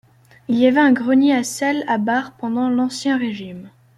Il 0.47 0.55
y 0.57 0.65
avait 0.65 0.79
un 0.79 0.93
grenier 0.93 1.35
à 1.35 1.43
sel 1.43 1.83
à 1.87 1.99
Bar 1.99 2.31
pendant 2.35 2.71
l'Ancien 2.71 3.19
Régime. 3.19 3.69